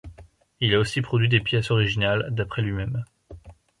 [0.61, 3.03] Il a aussi produit des pièces originales, d'après lui-même.